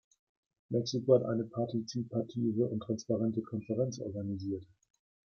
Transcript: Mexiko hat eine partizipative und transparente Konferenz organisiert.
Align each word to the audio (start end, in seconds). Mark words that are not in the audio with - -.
Mexiko 0.71 1.13
hat 1.13 1.25
eine 1.25 1.43
partizipative 1.43 2.65
und 2.65 2.79
transparente 2.79 3.43
Konferenz 3.43 3.99
organisiert. 3.99 4.65